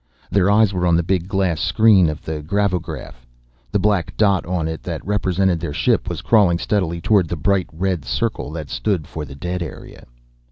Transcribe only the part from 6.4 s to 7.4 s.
steadily toward the